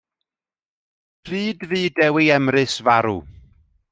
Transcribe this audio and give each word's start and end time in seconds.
Pryd 1.23 1.57
fu 1.69 1.83
Dewi 1.97 2.25
Emrys 2.39 2.75
farw? 2.87 3.19